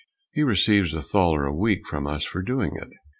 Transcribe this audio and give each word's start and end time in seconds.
He 0.33 0.41
receives 0.41 0.95
a 0.95 1.03
thaler 1.03 1.45
a 1.45 1.53
week 1.53 1.87
from 1.87 2.07
us 2.07 2.25
for 2.25 2.41
doing 2.41 2.71
it." 2.75 2.89